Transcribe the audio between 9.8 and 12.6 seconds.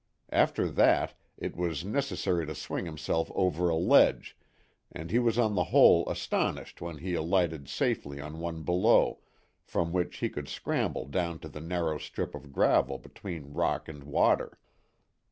which he could scramble down to the narrow strip of